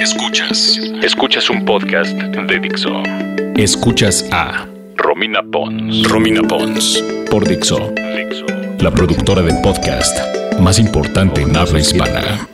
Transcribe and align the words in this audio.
Escuchas. 0.00 0.78
Escuchas 1.02 1.50
un 1.50 1.62
podcast 1.66 2.14
de 2.14 2.58
Dixo. 2.58 3.02
Escuchas 3.56 4.26
a 4.32 4.66
Romina 4.96 5.42
Pons. 5.42 6.08
Romina 6.08 6.40
Pons. 6.40 7.04
Por 7.30 7.46
Dixo. 7.46 7.92
Dixo. 8.16 8.46
La 8.78 8.90
productora 8.90 9.42
de 9.42 9.52
podcast 9.62 10.18
más 10.58 10.78
importante 10.78 11.42
en 11.42 11.54
habla 11.54 11.80
hispana. 11.80 12.48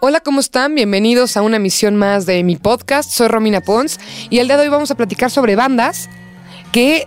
Hola, 0.00 0.20
¿cómo 0.20 0.40
están? 0.40 0.74
Bienvenidos 0.74 1.36
a 1.36 1.42
una 1.42 1.58
emisión 1.58 1.96
más 1.96 2.24
de 2.24 2.42
mi 2.42 2.56
podcast. 2.56 3.10
Soy 3.10 3.28
Romina 3.28 3.60
Pons 3.60 4.00
y 4.30 4.38
el 4.38 4.46
día 4.46 4.56
de 4.56 4.62
hoy 4.62 4.70
vamos 4.70 4.90
a 4.90 4.94
platicar 4.94 5.30
sobre 5.30 5.56
bandas 5.56 6.08
que 6.72 7.06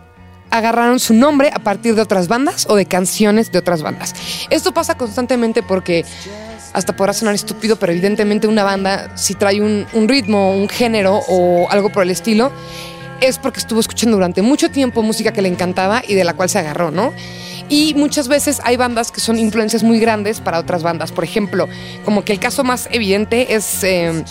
agarraron 0.52 1.00
su 1.00 1.14
nombre 1.14 1.52
a 1.54 1.60
partir 1.60 1.96
de 1.96 2.02
otras 2.02 2.28
bandas 2.28 2.66
o 2.70 2.76
de 2.76 2.86
canciones 2.86 3.52
de 3.52 3.60
otras 3.60 3.82
bandas. 3.82 4.14
Esto 4.50 4.74
pasa 4.74 4.96
constantemente 4.96 5.64
porque 5.64 6.06
hasta 6.74 6.96
podrá 6.96 7.14
sonar 7.14 7.36
estúpido, 7.36 7.78
pero 7.78 7.92
evidentemente 7.92 8.48
una 8.48 8.64
banda, 8.64 9.16
si 9.16 9.34
trae 9.34 9.62
un, 9.62 10.08
ritmo, 10.08 10.54
un 10.54 10.70
género 10.70 11.22
o 11.28 11.68
algo 11.70 11.90
por 11.90 12.04
el 12.04 12.12
estilo, 12.12 12.52
es 13.22 13.40
porque 13.40 13.60
estuvo 13.60 13.80
escuchando 13.80 14.18
durante 14.18 14.42
mucho 14.42 14.70
tiempo 14.70 15.02
música 15.02 15.32
que 15.32 15.42
le 15.42 15.50
encantaba 15.50 16.04
y 16.08 16.14
de 16.14 16.24
la 16.24 16.34
cual 16.34 16.50
se 16.50 16.60
agarró, 16.60 16.92
¿no? 16.92 17.14
Y 17.70 17.96
muchas 17.96 18.28
veces 18.28 18.62
hay 18.64 18.78
bandas 18.78 19.12
que 19.12 19.20
son 19.20 19.40
influencias 19.40 19.84
muy 19.84 20.00
grandes 20.00 20.40
para 20.40 20.60
otras 20.60 20.84
bandas. 20.84 21.12
Por 21.12 21.24
ejemplo, 21.24 21.68
como 22.06 22.24
que 22.24 22.32
el 22.32 22.40
caso 22.40 22.64
más 22.64 22.88
evidente 22.92 23.56
es 23.56 23.84
eh, 23.84 24.24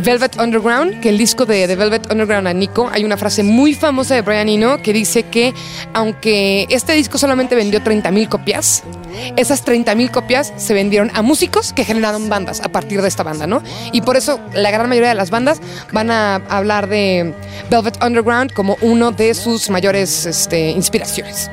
Velvet 0.00 0.38
Underground, 0.38 1.00
que 1.00 1.08
el 1.08 1.18
disco 1.18 1.46
de, 1.46 1.66
Velvet 1.66 2.10
Underground 2.10 2.48
a 2.48 2.52
Nico, 2.52 2.88
hay 2.92 3.04
una 3.04 3.16
frase 3.16 3.42
muy 3.42 3.74
famosa 3.74 4.14
de 4.14 4.22
Brian 4.22 4.48
Eno 4.48 4.82
que 4.82 4.92
dice 4.92 5.24
que 5.24 5.54
aunque 5.92 6.66
este 6.70 6.92
disco 6.92 7.18
solamente 7.18 7.54
vendió 7.54 7.80
30.000 7.80 8.28
copias, 8.28 8.82
esas 9.36 9.64
30.000 9.64 10.10
copias 10.10 10.52
se 10.56 10.74
vendieron 10.74 11.10
a 11.14 11.22
músicos 11.22 11.72
que 11.72 11.84
generaron 11.84 12.28
bandas 12.28 12.60
a 12.60 12.68
partir 12.68 13.02
de 13.02 13.08
esta 13.08 13.22
banda, 13.22 13.46
¿no? 13.46 13.62
Y 13.92 14.00
por 14.02 14.16
eso 14.16 14.40
la 14.54 14.70
gran 14.70 14.88
mayoría 14.88 15.10
de 15.10 15.14
las 15.14 15.30
bandas 15.30 15.60
van 15.92 16.10
a 16.10 16.36
hablar 16.48 16.88
de 16.88 17.34
Velvet 17.70 18.02
Underground 18.02 18.52
como 18.52 18.76
uno 18.80 19.12
de 19.12 19.34
sus 19.34 19.70
mayores 19.70 20.26
este, 20.26 20.70
inspiraciones. 20.70 21.50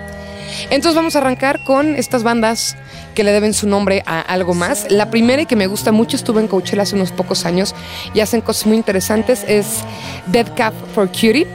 Entonces 0.66 0.96
vamos 0.96 1.16
a 1.16 1.20
arrancar 1.20 1.64
con 1.64 1.96
estas 1.96 2.24
bandas 2.24 2.76
que 3.16 3.24
le 3.24 3.32
deben 3.32 3.54
su 3.54 3.68
nombre 3.68 4.04
a 4.06 4.22
algo 4.22 4.54
más. 4.54 4.90
La 4.90 5.10
primera 5.10 5.42
y 5.42 5.46
que 5.46 5.56
me 5.56 5.68
gusta 5.68 5.92
mucho, 5.92 6.16
estuve 6.16 6.42
en 6.42 6.48
Coachella 6.48 6.84
hace 6.84 6.96
unos 6.96 7.12
pocos 7.12 7.46
años 7.46 7.76
y 8.14 8.20
hacen 8.20 8.42
cosas 8.42 8.68
muy 8.68 8.78
interesantes, 8.78 9.44
es 9.48 9.84
Dead 10.28 10.48
Cap 10.56 10.74
for 10.94 11.08
Cutie, 11.08 11.48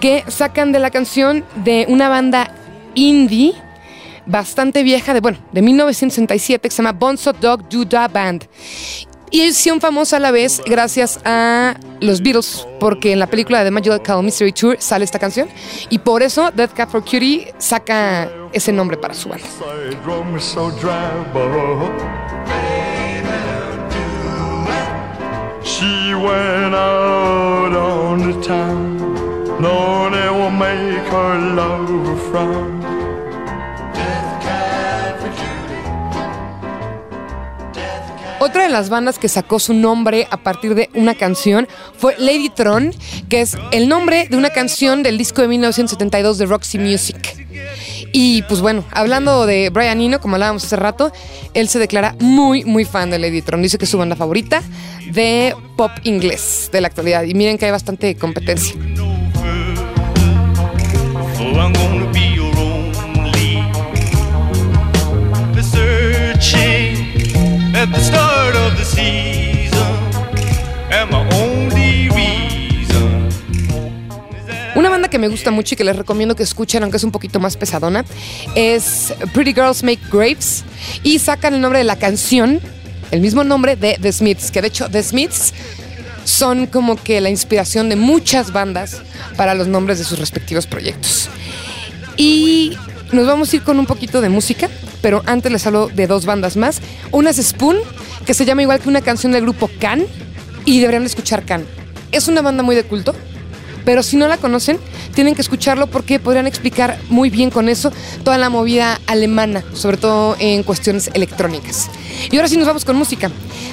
que 0.00 0.24
sacan 0.28 0.72
de 0.72 0.78
la 0.78 0.90
canción 0.90 1.44
de 1.64 1.86
una 1.88 2.08
banda 2.08 2.52
indie 2.94 3.54
bastante 4.26 4.82
vieja, 4.82 5.14
de 5.14 5.20
bueno, 5.20 5.38
de 5.52 5.62
1967, 5.62 6.68
que 6.68 6.74
se 6.74 6.82
llama 6.82 6.92
Bonzo 6.92 7.32
Dog 7.32 7.68
Duda 7.68 8.08
Band. 8.08 8.46
Y 9.32 9.44
hicieron 9.44 9.80
famosa 9.80 10.18
a 10.18 10.20
la 10.20 10.30
vez 10.30 10.60
gracias 10.66 11.18
a 11.24 11.74
los 12.00 12.20
Beatles, 12.20 12.68
porque 12.78 13.12
en 13.12 13.18
la 13.18 13.26
película 13.26 13.64
de 13.64 13.70
Magical 13.70 14.22
Mystery 14.22 14.52
Tour 14.52 14.76
sale 14.78 15.06
esta 15.06 15.18
canción. 15.18 15.48
Y 15.88 16.00
por 16.00 16.22
eso 16.22 16.50
Dead 16.50 16.70
Cat 16.70 16.90
for 16.90 17.02
Cutie 17.02 17.54
saca 17.56 18.30
ese 18.52 18.72
nombre 18.72 18.98
para 18.98 19.14
su 19.14 19.30
banda. 19.30 19.46
Otra 38.62 38.68
de 38.68 38.78
las 38.78 38.90
bandas 38.90 39.18
que 39.18 39.28
sacó 39.28 39.58
su 39.58 39.74
nombre 39.74 40.28
a 40.30 40.36
partir 40.36 40.76
de 40.76 40.88
una 40.94 41.16
canción 41.16 41.66
fue 41.98 42.14
Lady 42.16 42.48
Tron, 42.48 42.94
que 43.28 43.40
es 43.40 43.56
el 43.72 43.88
nombre 43.88 44.28
de 44.30 44.36
una 44.36 44.50
canción 44.50 45.02
del 45.02 45.18
disco 45.18 45.42
de 45.42 45.48
1972 45.48 46.38
de 46.38 46.46
Roxy 46.46 46.78
Music. 46.78 47.44
Y 48.12 48.42
pues 48.42 48.60
bueno, 48.60 48.84
hablando 48.92 49.46
de 49.46 49.68
Brian 49.70 50.00
Eno, 50.00 50.20
como 50.20 50.36
hablábamos 50.36 50.62
hace 50.62 50.76
rato, 50.76 51.10
él 51.54 51.68
se 51.68 51.80
declara 51.80 52.14
muy, 52.20 52.64
muy 52.64 52.84
fan 52.84 53.10
de 53.10 53.18
Lady 53.18 53.42
Tron. 53.42 53.62
Dice 53.62 53.78
que 53.78 53.84
es 53.84 53.90
su 53.90 53.98
banda 53.98 54.14
favorita 54.14 54.62
de 55.10 55.56
pop 55.76 55.90
inglés 56.04 56.70
de 56.72 56.82
la 56.82 56.86
actualidad. 56.86 57.24
Y 57.24 57.34
miren 57.34 57.58
que 57.58 57.64
hay 57.64 57.72
bastante 57.72 58.14
competencia. 58.14 58.76
The 67.92 68.00
start 68.00 68.56
of 68.56 68.76
the 68.76 68.84
season 68.84 69.72
and 70.90 71.10
my 71.10 71.26
only 71.34 72.08
reason. 72.08 73.28
Una 74.74 74.88
banda 74.88 75.08
que 75.08 75.18
me 75.18 75.28
gusta 75.28 75.50
mucho 75.50 75.74
y 75.74 75.76
que 75.76 75.84
les 75.84 75.96
recomiendo 75.96 76.34
que 76.34 76.42
escuchen, 76.42 76.82
aunque 76.82 76.96
es 76.96 77.04
un 77.04 77.12
poquito 77.12 77.40
más 77.40 77.56
pesadona, 77.56 78.04
es 78.54 79.12
Pretty 79.32 79.52
Girls 79.52 79.82
Make 79.82 80.00
Grapes 80.10 80.64
y 81.02 81.18
sacan 81.18 81.54
el 81.54 81.60
nombre 81.60 81.78
de 81.78 81.84
la 81.84 81.96
canción, 81.96 82.60
el 83.10 83.20
mismo 83.20 83.44
nombre 83.44 83.76
de 83.76 83.98
The 84.00 84.12
Smiths, 84.12 84.50
que 84.50 84.62
de 84.62 84.68
hecho 84.68 84.88
The 84.88 85.02
Smiths 85.02 85.52
son 86.24 86.66
como 86.66 86.96
que 86.96 87.20
la 87.20 87.30
inspiración 87.30 87.88
de 87.88 87.96
muchas 87.96 88.52
bandas 88.52 89.02
para 89.36 89.54
los 89.54 89.66
nombres 89.68 89.98
de 89.98 90.04
sus 90.04 90.18
respectivos 90.18 90.66
proyectos. 90.66 91.28
Y 92.16 92.76
nos 93.12 93.26
vamos 93.26 93.52
a 93.52 93.56
ir 93.56 93.62
con 93.62 93.78
un 93.78 93.86
poquito 93.86 94.20
de 94.20 94.28
música, 94.28 94.68
pero 95.00 95.22
antes 95.26 95.52
les 95.52 95.66
hablo 95.66 95.88
de 95.88 96.06
dos 96.06 96.26
bandas 96.26 96.56
más. 96.56 96.80
Una 97.10 97.30
es 97.30 97.36
Spoon, 97.36 97.76
que 98.26 98.34
se 98.34 98.44
llama 98.44 98.62
igual 98.62 98.80
que 98.80 98.88
una 98.88 99.02
canción 99.02 99.32
del 99.32 99.42
grupo 99.42 99.70
Can, 99.78 100.06
y 100.64 100.80
deberían 100.80 101.04
escuchar 101.04 101.44
Can. 101.44 101.66
Es 102.10 102.28
una 102.28 102.42
banda 102.42 102.62
muy 102.62 102.74
de 102.74 102.84
culto, 102.84 103.14
pero 103.84 104.02
si 104.02 104.16
no 104.16 104.28
la 104.28 104.36
conocen, 104.36 104.78
tienen 105.14 105.34
que 105.34 105.42
escucharlo 105.42 105.88
porque 105.88 106.18
podrían 106.18 106.46
explicar 106.46 106.98
muy 107.08 107.30
bien 107.30 107.50
con 107.50 107.68
eso 107.68 107.92
toda 108.24 108.38
la 108.38 108.48
movida 108.48 109.00
alemana, 109.06 109.64
sobre 109.74 109.96
todo 109.96 110.36
en 110.38 110.62
cuestiones 110.62 111.10
electrónicas. 111.14 111.90
Y 112.30 112.36
ahora 112.36 112.48
sí 112.48 112.56
nos 112.56 112.66
vamos 112.66 112.84
con 112.84 112.96
música. 112.96 113.30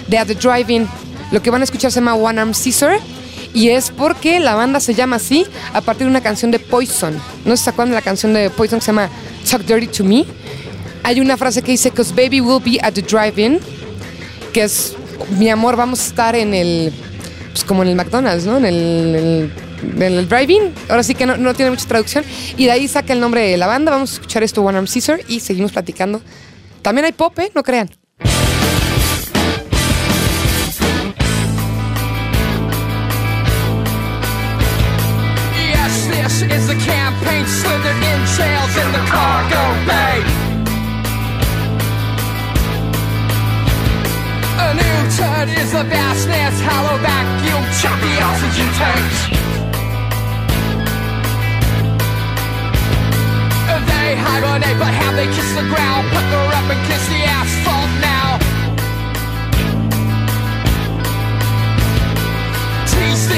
De 0.08 0.18
At 0.18 0.28
The 0.28 0.36
Drive-In, 0.36 0.88
lo 1.32 1.42
que 1.42 1.52
van 1.52 1.62
a 1.62 1.64
escuchar 1.64 1.92
se 1.92 2.00
llama 2.00 2.16
One 2.16 2.42
Arm 2.42 2.54
Caesar 2.54 3.00
y 3.54 3.70
es 3.70 3.92
porque 3.92 4.40
la 4.40 4.56
banda 4.56 4.80
se 4.80 4.94
llama 4.94 5.16
así 5.18 5.46
a 5.74 5.82
partir 5.82 6.06
de 6.06 6.12
una 6.12 6.22
canción 6.22 6.52
de 6.52 6.60
Poison. 6.60 7.20
No 7.46 7.58
se 7.58 7.70
acuerdan 7.70 7.92
de 7.92 7.96
la 7.96 8.02
canción 8.02 8.34
de 8.34 8.50
Poison 8.50 8.80
que 8.80 8.86
se 8.86 8.92
llama 8.92 9.10
Talk 9.50 9.64
Dirty 9.64 9.88
to 9.88 10.04
Me. 10.04 10.26
Hay 11.04 11.20
una 11.20 11.38
frase 11.38 11.62
que 11.62 11.72
dice, 11.72 11.92
Cause 11.92 12.14
baby 12.14 12.42
will 12.42 12.62
be 12.64 12.80
at 12.82 12.94
the 12.94 13.02
drive-in, 13.02 13.60
que 14.54 14.64
es, 14.64 14.96
mi 15.38 15.50
amor, 15.50 15.76
vamos 15.76 16.00
a 16.02 16.08
estar 16.08 16.36
en 16.36 16.54
el, 16.54 16.94
pues 17.52 17.64
como 17.64 17.84
en 17.84 17.90
el 17.90 17.96
McDonald's, 17.96 18.46
¿no? 18.46 18.58
En 18.58 18.66
el, 18.66 20.30
drive-in. 20.30 20.74
Ahora 20.90 21.04
sí 21.04 21.16
que 21.16 21.26
no, 21.26 21.38
no, 21.38 21.54
tiene 21.54 21.72
mucha 21.72 21.88
traducción. 21.88 22.24
Y 22.58 22.66
de 22.66 22.72
ahí 22.72 22.88
saca 22.88 23.14
el 23.14 23.20
nombre 23.20 23.42
de 23.42 23.58
la 23.58 23.66
banda. 23.66 23.92
Vamos 23.92 24.12
a 24.12 24.14
escuchar 24.16 24.44
esto, 24.44 24.62
One 24.62 24.78
Arm 24.78 24.88
Caesar, 24.88 25.22
y 25.28 25.40
seguimos 25.40 25.72
platicando. 25.72 26.22
También 26.82 27.06
hay 27.06 27.14
pop, 27.14 27.38
¿eh? 27.40 27.52
No 27.56 27.64
crean. 27.64 27.90
Is 36.40 36.68
the 36.68 36.76
campaign 36.76 37.46
slithered 37.46 38.02
in 38.12 38.20
trails 38.36 38.74
in 38.78 38.92
the 38.94 39.04
cargo 39.12 39.64
bay. 39.86 40.24
A 44.58 44.74
new 44.74 45.00
turd 45.20 45.50
is 45.60 45.72
the 45.74 45.84
vastness, 45.84 46.62
hollow 46.64 46.98
vacuum, 47.04 47.64
choppy 47.82 48.14
oxygen 48.24 48.70
tanks. 48.80 49.20
They 53.90 54.16
hibernate, 54.16 54.80
but 54.80 54.94
how 54.94 55.12
they 55.12 55.28
kiss 55.28 55.52
the 55.60 55.68
ground, 55.68 56.08
pucker 56.08 56.56
up 56.56 56.72
and 56.72 56.88
kiss 56.88 57.06
the 57.10 57.22
asphalt 57.36 57.92
now. 58.00 58.19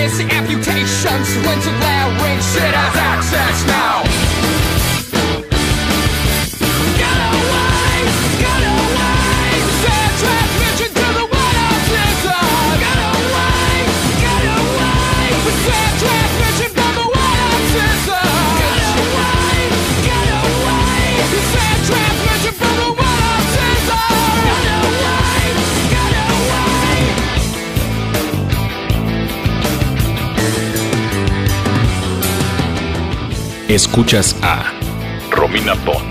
This 0.01 0.19
amputation's 0.19 1.29
went 1.45 1.61
to 1.61 1.69
larynx. 1.69 2.55
It 2.55 2.73
has 2.73 2.95
access 2.97 3.65
now. 3.67 4.80
Escuchas 33.73 34.35
a 34.41 34.73
Romina 35.29 35.75
Romina 35.85 36.10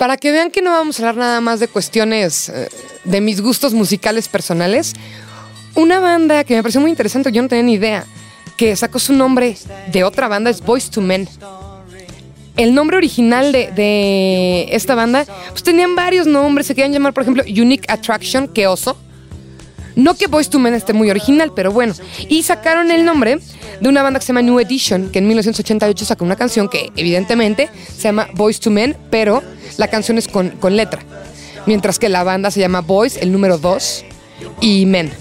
Para 0.00 0.16
que 0.16 0.32
vean 0.32 0.50
que 0.50 0.62
no 0.62 0.70
vamos 0.70 0.98
a 0.98 1.02
hablar 1.02 1.16
nada 1.16 1.42
más 1.42 1.60
de 1.60 1.68
cuestiones 1.68 2.48
eh, 2.48 2.70
de 3.04 3.20
mis 3.20 3.42
gustos 3.42 3.74
musicales 3.74 4.28
personales, 4.28 4.94
una 5.74 6.00
banda 6.00 6.42
que 6.42 6.54
me 6.54 6.62
pareció 6.62 6.80
muy 6.80 6.90
interesante, 6.90 7.30
yo 7.30 7.42
no 7.42 7.48
tenía 7.48 7.64
ni 7.64 7.74
idea, 7.74 8.06
que 8.56 8.74
sacó 8.76 8.98
su 8.98 9.12
nombre 9.12 9.58
de 9.92 10.02
otra 10.02 10.26
banda 10.26 10.48
es 10.48 10.62
Boys 10.62 10.88
to 10.88 11.02
Men. 11.02 11.28
El 12.56 12.74
nombre 12.74 12.96
original 12.96 13.52
de, 13.52 13.72
de 13.72 14.68
esta 14.74 14.94
banda, 14.94 15.26
pues 15.50 15.62
tenían 15.62 15.94
varios 15.94 16.26
nombres, 16.26 16.66
se 16.66 16.74
querían 16.74 16.94
llamar, 16.94 17.12
por 17.12 17.24
ejemplo, 17.24 17.42
Unique 17.42 17.84
Attraction, 17.92 18.48
que 18.48 18.66
oso. 18.68 18.96
No 20.00 20.14
que 20.14 20.28
Boys 20.28 20.48
to 20.48 20.58
Men 20.58 20.74
esté 20.74 20.92
muy 20.92 21.10
original, 21.10 21.52
pero 21.54 21.72
bueno. 21.72 21.94
Y 22.28 22.42
sacaron 22.42 22.90
el 22.90 23.04
nombre 23.04 23.38
de 23.80 23.88
una 23.88 24.02
banda 24.02 24.18
que 24.18 24.24
se 24.24 24.32
llama 24.32 24.42
New 24.42 24.58
Edition, 24.58 25.10
que 25.10 25.18
en 25.18 25.26
1988 25.26 26.04
sacó 26.04 26.24
una 26.24 26.36
canción 26.36 26.68
que 26.68 26.90
evidentemente 26.96 27.68
se 27.94 28.02
llama 28.02 28.28
Boys 28.34 28.60
to 28.60 28.70
Men, 28.70 28.96
pero 29.10 29.42
la 29.76 29.88
canción 29.88 30.16
es 30.16 30.26
con, 30.26 30.50
con 30.50 30.76
letra. 30.76 31.02
Mientras 31.66 31.98
que 31.98 32.08
la 32.08 32.24
banda 32.24 32.50
se 32.50 32.60
llama 32.60 32.80
Boys, 32.80 33.18
el 33.18 33.30
número 33.30 33.58
2, 33.58 34.04
y 34.60 34.86
Men. 34.86 35.12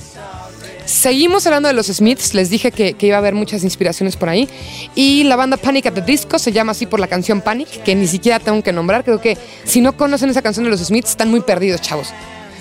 Seguimos 0.85 1.45
hablando 1.45 1.67
de 1.67 1.73
los 1.73 1.87
Smiths, 1.87 2.33
les 2.33 2.49
dije 2.49 2.71
que, 2.71 2.93
que 2.93 3.07
iba 3.07 3.17
a 3.17 3.19
haber 3.19 3.35
muchas 3.35 3.63
inspiraciones 3.63 4.15
por 4.15 4.29
ahí. 4.29 4.49
Y 4.95 5.23
la 5.25 5.35
banda 5.35 5.57
Panic 5.57 5.87
at 5.87 5.93
the 5.93 6.01
Disco 6.01 6.39
se 6.39 6.51
llama 6.51 6.71
así 6.71 6.85
por 6.87 6.99
la 6.99 7.07
canción 7.07 7.41
Panic, 7.41 7.83
que 7.83 7.93
ni 7.95 8.07
siquiera 8.07 8.39
tengo 8.39 8.63
que 8.63 8.71
nombrar. 8.71 9.03
Creo 9.03 9.21
que 9.21 9.37
si 9.65 9.81
no 9.81 9.95
conocen 9.95 10.29
esa 10.29 10.41
canción 10.41 10.63
de 10.63 10.71
los 10.71 10.79
Smiths, 10.79 11.11
están 11.11 11.29
muy 11.29 11.41
perdidos, 11.41 11.81
chavos. 11.81 12.11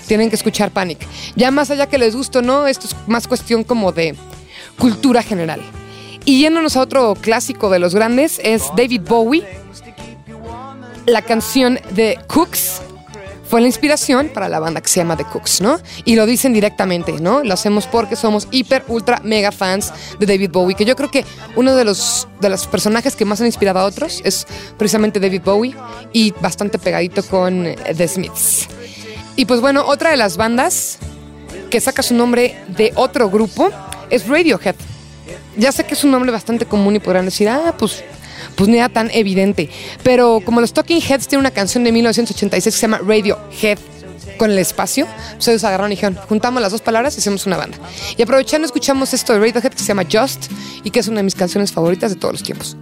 Tienen 0.09 0.31
que 0.31 0.37
escuchar 0.37 0.73
Panic. 0.73 1.07
Ya 1.37 1.53
más 1.53 1.71
allá 1.71 1.87
que 1.87 1.99
les 1.99 2.17
guste 2.17 2.39
o 2.39 2.43
no, 2.43 2.67
esto 2.67 2.87
es 2.87 2.97
más 3.07 3.29
cuestión 3.29 3.63
como 3.63 3.93
de 3.93 4.17
cultura 4.79 5.23
general. 5.23 5.61
Y 6.25 6.41
yéndonos 6.41 6.77
a 6.77 6.81
otro 6.81 7.15
clásico 7.15 7.71
de 7.71 7.79
los 7.79 7.95
grandes, 7.95 8.41
es 8.43 8.65
David 8.77 9.03
Bowie. 9.07 9.45
La 11.07 11.23
canción 11.23 11.79
de 11.93 12.19
Cooks 12.27 12.83
fue 13.49 13.61
la 13.61 13.67
inspiración 13.67 14.29
para 14.29 14.49
la 14.49 14.59
banda 14.61 14.81
que 14.81 14.89
se 14.89 15.01
llama 15.01 15.17
The 15.17 15.25
Cooks, 15.25 15.63
¿no? 15.63 15.79
Y 16.05 16.17
lo 16.17 16.27
dicen 16.27 16.53
directamente, 16.53 17.13
¿no? 17.13 17.43
Lo 17.45 17.55
hacemos 17.55 17.87
porque 17.87 18.15
somos 18.15 18.47
hiper, 18.51 18.85
ultra, 18.89 19.21
mega 19.25 19.53
fans 19.53 19.93
de 20.19 20.27
David 20.27 20.51
Bowie, 20.51 20.77
que 20.77 20.85
yo 20.85 20.97
creo 20.97 21.11
que 21.11 21.25
uno 21.57 21.75
de 21.75 21.85
los, 21.85 22.29
de 22.41 22.51
los 22.51 22.67
personajes 22.67 23.17
que 23.17 23.25
más 23.25 23.41
han 23.41 23.47
inspirado 23.47 23.79
a 23.79 23.85
otros 23.85 24.21
es 24.25 24.47
precisamente 24.77 25.19
David 25.19 25.43
Bowie 25.45 25.75
y 26.13 26.33
bastante 26.33 26.79
pegadito 26.79 27.23
con 27.23 27.67
The 27.97 28.09
Smiths. 28.09 28.69
Y 29.39 29.45
pues 29.45 29.61
bueno, 29.61 29.85
otra 29.87 30.11
de 30.11 30.17
las 30.17 30.37
bandas 30.37 30.99
que 31.71 31.81
saca 31.81 32.03
su 32.03 32.13
nombre 32.13 32.57
de 32.77 32.91
otro 32.97 33.31
grupo 33.31 33.71
es 34.11 34.27
Radiohead. 34.27 34.75
Ya 35.57 35.71
sé 35.71 35.85
que 35.85 35.95
es 35.95 36.03
un 36.03 36.11
nombre 36.11 36.33
bastante 36.33 36.67
común 36.67 36.97
y 36.97 36.99
podrán 36.99 37.25
decir, 37.25 37.49
ah, 37.49 37.73
pues, 37.79 38.03
pues 38.57 38.69
no 38.69 38.75
era 38.75 38.89
tan 38.89 39.13
evidente. 39.13 39.71
Pero 40.03 40.43
como 40.45 40.61
los 40.61 40.73
Talking 40.73 41.01
Heads 41.01 41.29
tienen 41.29 41.43
una 41.43 41.53
canción 41.53 41.85
de 41.85 41.93
1986 41.93 42.75
que 42.75 42.81
se 42.81 42.83
llama 42.83 42.99
Radiohead 42.99 43.79
con 44.39 44.51
el 44.51 44.59
espacio, 44.59 45.07
pues 45.35 45.47
ellos 45.47 45.63
agarraron 45.63 45.93
y 45.93 45.95
dijeron, 45.95 46.19
juntamos 46.29 46.61
las 46.61 46.73
dos 46.73 46.81
palabras 46.81 47.15
y 47.15 47.21
hacemos 47.21 47.47
una 47.47 47.57
banda. 47.57 47.79
Y 48.17 48.23
aprovechando, 48.23 48.67
escuchamos 48.67 49.15
esto 49.15 49.35
de 49.35 49.39
Radiohead 49.39 49.71
que 49.71 49.79
se 49.79 49.85
llama 49.85 50.03
Just 50.11 50.51
y 50.83 50.91
que 50.91 50.99
es 50.99 51.07
una 51.07 51.19
de 51.19 51.23
mis 51.23 51.37
canciones 51.37 51.71
favoritas 51.71 52.11
de 52.11 52.17
todos 52.17 52.35
los 52.35 52.43
tiempos. 52.43 52.77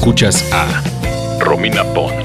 Escuchas 0.00 0.42
a 0.50 0.82
Romina 1.40 1.84
Pons. 1.92 2.19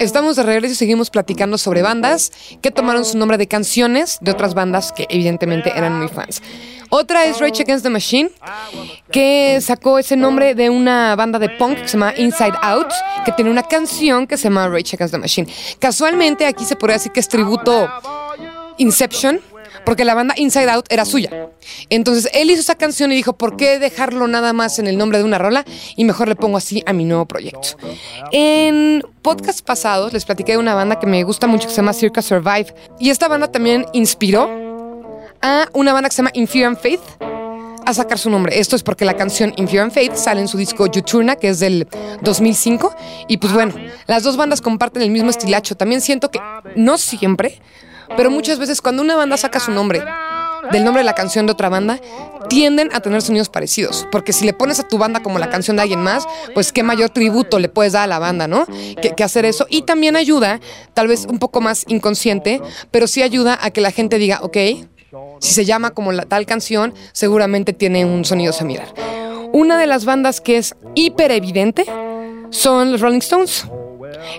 Estamos 0.00 0.36
de 0.36 0.44
regreso 0.44 0.74
y 0.74 0.76
seguimos 0.76 1.10
platicando 1.10 1.58
sobre 1.58 1.82
bandas 1.82 2.30
que 2.62 2.70
tomaron 2.70 3.04
su 3.04 3.18
nombre 3.18 3.36
de 3.36 3.48
canciones 3.48 4.18
de 4.20 4.30
otras 4.30 4.54
bandas 4.54 4.92
que 4.92 5.06
evidentemente 5.08 5.72
eran 5.76 5.98
muy 5.98 6.08
fans. 6.08 6.40
Otra 6.90 7.24
es 7.24 7.40
Rage 7.40 7.62
Against 7.62 7.84
the 7.84 7.90
Machine, 7.90 8.30
que 9.10 9.58
sacó 9.60 9.98
ese 9.98 10.16
nombre 10.16 10.54
de 10.54 10.70
una 10.70 11.16
banda 11.16 11.38
de 11.38 11.48
punk 11.50 11.78
que 11.78 11.88
se 11.88 11.98
llama 11.98 12.14
Inside 12.16 12.54
Out, 12.62 12.92
que 13.24 13.32
tiene 13.32 13.50
una 13.50 13.64
canción 13.64 14.26
que 14.26 14.36
se 14.36 14.44
llama 14.44 14.68
Rage 14.68 14.94
Against 14.94 15.12
the 15.12 15.18
Machine. 15.18 15.52
Casualmente 15.80 16.46
aquí 16.46 16.64
se 16.64 16.76
podría 16.76 16.96
decir 16.96 17.12
que 17.12 17.20
es 17.20 17.28
tributo 17.28 17.90
Inception, 18.78 19.40
porque 19.84 20.04
la 20.04 20.14
banda 20.14 20.34
Inside 20.36 20.70
Out 20.70 20.86
era 20.90 21.04
suya. 21.04 21.50
Entonces 21.90 22.30
él 22.32 22.50
hizo 22.50 22.60
esa 22.60 22.74
canción 22.74 23.12
y 23.12 23.16
dijo, 23.16 23.34
¿por 23.34 23.56
qué 23.56 23.78
dejarlo 23.78 24.28
nada 24.28 24.52
más 24.52 24.78
en 24.78 24.86
el 24.86 24.98
nombre 24.98 25.18
de 25.18 25.24
una 25.24 25.38
rola? 25.38 25.64
Y 25.96 26.04
mejor 26.04 26.28
le 26.28 26.36
pongo 26.36 26.56
así 26.56 26.82
a 26.86 26.92
mi 26.92 27.04
nuevo 27.04 27.26
proyecto. 27.26 27.76
En 28.32 29.02
podcast 29.22 29.64
pasados 29.64 30.12
les 30.12 30.24
platiqué 30.24 30.52
de 30.52 30.58
una 30.58 30.74
banda 30.74 30.98
que 30.98 31.06
me 31.06 31.22
gusta 31.24 31.46
mucho 31.46 31.66
que 31.66 31.74
se 31.74 31.76
llama 31.76 31.92
Circa 31.92 32.22
Survive. 32.22 32.74
Y 32.98 33.10
esta 33.10 33.28
banda 33.28 33.50
también 33.50 33.86
inspiró 33.92 34.48
a 35.40 35.68
una 35.72 35.92
banda 35.92 36.08
que 36.08 36.14
se 36.14 36.22
llama 36.22 36.30
In 36.34 36.48
Fear 36.48 36.66
and 36.66 36.78
Faith 36.78 37.00
a 37.88 37.94
sacar 37.94 38.18
su 38.18 38.28
nombre. 38.28 38.58
Esto 38.58 38.76
es 38.76 38.82
porque 38.82 39.06
la 39.06 39.16
canción 39.16 39.54
In 39.56 39.66
Fear 39.66 39.84
and 39.84 39.92
Faith 39.92 40.14
sale 40.14 40.42
en 40.42 40.48
su 40.48 40.58
disco 40.58 40.86
Juturna, 40.92 41.36
que 41.36 41.48
es 41.48 41.58
del 41.58 41.88
2005. 42.20 42.94
Y 43.28 43.38
pues 43.38 43.54
bueno, 43.54 43.74
las 44.06 44.22
dos 44.22 44.36
bandas 44.36 44.60
comparten 44.60 45.02
el 45.02 45.10
mismo 45.10 45.30
estilacho. 45.30 45.74
También 45.74 46.02
siento 46.02 46.30
que, 46.30 46.38
no 46.76 46.98
siempre, 46.98 47.62
pero 48.16 48.30
muchas 48.30 48.58
veces 48.58 48.80
cuando 48.80 49.02
una 49.02 49.16
banda 49.16 49.36
saca 49.36 49.60
su 49.60 49.70
nombre 49.70 50.02
del 50.72 50.84
nombre 50.84 51.00
de 51.00 51.04
la 51.04 51.14
canción 51.14 51.46
de 51.46 51.52
otra 51.52 51.68
banda, 51.68 52.00
tienden 52.48 52.90
a 52.92 53.00
tener 53.00 53.22
sonidos 53.22 53.48
parecidos. 53.48 54.06
Porque 54.10 54.32
si 54.32 54.44
le 54.44 54.52
pones 54.52 54.80
a 54.80 54.88
tu 54.88 54.98
banda 54.98 55.22
como 55.22 55.38
la 55.38 55.50
canción 55.50 55.76
de 55.76 55.82
alguien 55.82 56.00
más, 56.00 56.26
pues 56.54 56.72
qué 56.72 56.82
mayor 56.82 57.10
tributo 57.10 57.58
le 57.58 57.68
puedes 57.68 57.92
dar 57.92 58.04
a 58.04 58.06
la 58.06 58.18
banda, 58.18 58.48
¿no? 58.48 58.66
Que, 59.00 59.14
que 59.14 59.24
hacer 59.24 59.44
eso. 59.44 59.66
Y 59.68 59.82
también 59.82 60.16
ayuda, 60.16 60.60
tal 60.94 61.08
vez 61.08 61.26
un 61.26 61.38
poco 61.38 61.60
más 61.60 61.84
inconsciente, 61.88 62.60
pero 62.90 63.06
sí 63.06 63.22
ayuda 63.22 63.58
a 63.60 63.70
que 63.70 63.80
la 63.80 63.90
gente 63.90 64.18
diga, 64.18 64.40
ok, 64.42 64.56
si 65.40 65.54
se 65.54 65.64
llama 65.64 65.90
como 65.90 66.12
la 66.12 66.24
tal 66.24 66.46
canción, 66.46 66.94
seguramente 67.12 67.72
tiene 67.72 68.04
un 68.04 68.24
sonido 68.24 68.52
similar. 68.52 68.92
Una 69.52 69.78
de 69.78 69.86
las 69.86 70.04
bandas 70.04 70.40
que 70.40 70.58
es 70.58 70.74
hiper 70.94 71.30
evidente 71.30 71.86
son 72.50 72.92
los 72.92 73.00
Rolling 73.00 73.18
Stones. 73.18 73.64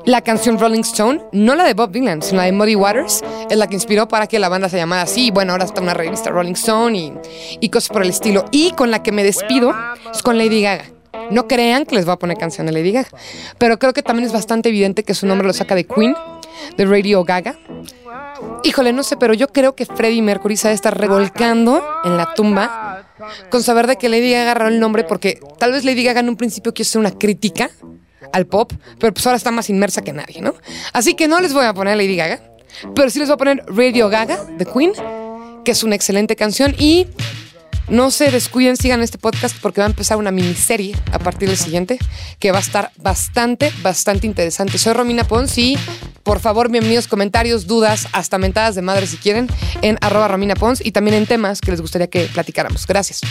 La 0.06 0.22
canción 0.22 0.60
Rolling 0.60 0.82
Stone, 0.82 1.22
no 1.32 1.56
la 1.56 1.64
de 1.64 1.74
Bob 1.74 1.92
Dylan, 1.92 2.22
sino 2.22 2.38
la 2.38 2.46
de 2.46 2.52
Muddy 2.52 2.76
Waters, 2.76 3.24
es 3.50 3.58
la 3.58 3.68
que 3.68 3.76
inspiró 3.76 4.08
para 4.08 4.28
que 4.28 4.40
la 4.40 4.50
banda 4.50 4.70
se 4.70 4.78
llamara 4.78 5.04
así. 5.04 5.32
Bueno, 5.32 5.52
ahora 5.54 5.66
está 5.66 5.82
una 5.82 5.94
revista 5.94 6.30
Rolling 6.30 6.54
Stone 6.54 6.98
y, 6.98 7.14
y 7.60 7.70
cosas 7.70 7.90
por 7.90 8.04
el 8.04 8.10
estilo. 8.10 8.46
Y 8.52 8.72
con 8.72 8.92
la 8.92 9.04
que 9.04 9.12
me 9.12 9.24
despido 9.24 9.74
es 10.14 10.22
con 10.22 10.38
Lady 10.38 10.62
Gaga. 10.62 10.86
No 11.32 11.48
crean 11.48 11.86
que 11.86 11.96
les 11.96 12.06
voy 12.06 12.14
a 12.14 12.18
poner 12.18 12.38
canción 12.38 12.66
de 12.66 12.74
Lady 12.74 12.92
Gaga, 12.92 13.10
pero 13.58 13.78
creo 13.78 13.94
que 13.94 14.02
también 14.02 14.26
es 14.26 14.34
bastante 14.34 14.70
evidente 14.70 15.04
que 15.04 15.14
su 15.14 15.28
nombre 15.28 15.48
lo 15.48 15.54
saca 15.54 15.76
de 15.76 15.86
Queen, 15.86 16.16
de 16.78 16.86
Radio 16.86 17.24
Gaga. 17.24 17.58
Híjole, 18.64 18.94
no 18.94 19.04
sé, 19.04 19.18
pero 19.18 19.34
yo 19.34 19.48
creo 19.48 19.76
que 19.76 19.86
Freddie 19.86 20.22
Mercury 20.22 20.58
se 20.58 20.72
estar 20.72 20.98
revolcando 20.98 21.84
en 22.04 22.18
la 22.18 22.34
tumba 22.34 23.06
con 23.50 23.64
saber 23.64 23.88
de 23.88 23.98
que 23.98 24.10
Lady 24.10 24.32
Gaga 24.32 24.52
agarró 24.52 24.68
el 24.70 24.80
nombre 24.80 25.04
porque 25.04 25.40
tal 25.58 25.72
vez 25.72 25.84
Lady 25.84 26.04
Gaga 26.04 26.22
en 26.22 26.30
un 26.30 26.36
principio 26.36 26.74
quiso 26.74 26.92
hacer 26.92 27.00
una 27.00 27.18
crítica 27.18 27.70
al 28.34 28.48
pop, 28.48 28.72
pero 29.00 29.14
pues 29.14 29.26
ahora 29.26 29.38
está 29.38 29.52
más 29.52 29.70
inmersa 29.70 30.02
que 30.02 30.14
nadie, 30.14 30.42
¿no? 30.42 30.56
Así 30.94 31.16
que 31.16 31.28
no 31.28 31.40
les 31.40 31.54
voy 31.54 31.66
a 31.66 31.74
poner 31.74 31.98
Lady 31.98 32.16
Gaga, 32.16 32.42
pero 32.96 33.10
sí 33.10 33.20
les 33.20 33.28
voy 33.28 33.36
a 33.36 33.38
poner 33.38 33.64
Radio 33.68 34.10
Gaga 34.10 34.44
de 34.46 34.66
Queen, 34.66 34.94
que 35.64 35.72
es 35.72 35.84
una 35.84 35.96
excelente 35.96 36.36
canción 36.36 36.76
y 36.78 37.08
no 37.90 38.12
se 38.12 38.30
descuiden, 38.30 38.78
sigan 38.78 39.02
este 39.02 39.18
podcast 39.18 39.56
porque 39.62 39.82
va 39.82 39.88
a 39.88 39.90
empezar 39.90 40.18
una 40.18 40.32
miniserie 40.32 40.96
a 41.12 41.20
partir 41.20 41.50
del 41.50 41.58
siguiente 41.58 41.98
que 42.38 42.52
va 42.52 42.60
a 42.60 42.62
estar 42.62 42.92
bastante, 42.98 43.74
bastante 43.82 44.28
interesante. 44.28 44.78
Soy 44.78 44.94
Romina 44.94 45.24
Pons 45.24 45.58
y 45.58 45.78
por 46.24 46.40
favor, 46.40 46.70
bienvenidos 46.70 47.08
comentarios, 47.08 47.66
dudas, 47.66 48.08
hasta 48.12 48.38
mentadas 48.38 48.76
de 48.76 48.84
madre 48.84 49.08
si 49.08 49.18
quieren, 49.18 49.48
en 49.82 49.98
arroba 50.02 50.28
Romina 50.28 50.54
Pons 50.54 50.86
y 50.86 50.92
también 50.92 51.18
en 51.18 51.26
temas 51.26 51.62
que 51.62 51.72
les 51.72 51.82
gustaría 51.82 52.08
que 52.08 52.26
platicáramos. 52.26 52.86
Gracias. 52.86 53.22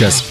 just 0.00 0.30